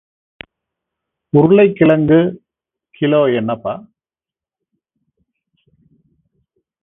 [1.33, 2.19] உருளைக் கிழங்கு
[2.89, 3.73] கிலோ என்னப்பா...?